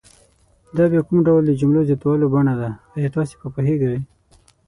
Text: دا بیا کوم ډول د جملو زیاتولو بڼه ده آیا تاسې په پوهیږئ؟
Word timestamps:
دا 0.75 0.83
بیا 0.91 1.01
کوم 1.07 1.19
ډول 1.27 1.41
د 1.45 1.51
جملو 1.59 1.87
زیاتولو 1.89 2.31
بڼه 2.33 2.53
ده 2.61 2.69
آیا 2.95 3.09
تاسې 3.15 3.35
په 3.41 3.47
پوهیږئ؟ 3.53 3.99